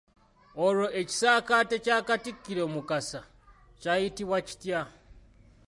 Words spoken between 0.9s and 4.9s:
ekisaakaate kya Katikkiro Mukasa kyayitibwa kitya?